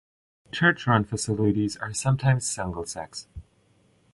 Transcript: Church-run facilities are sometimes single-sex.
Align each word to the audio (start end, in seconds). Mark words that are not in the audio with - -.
Church-run 0.51 1.03
facilities 1.03 1.77
are 1.77 1.93
sometimes 1.93 2.49
single-sex. 2.49 3.27